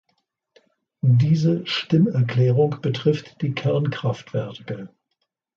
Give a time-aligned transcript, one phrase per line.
[1.03, 4.89] Diese Stimmerklärung betrifft die Kernkraftwerke.